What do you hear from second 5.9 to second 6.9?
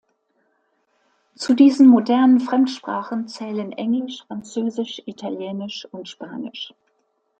und Spanisch.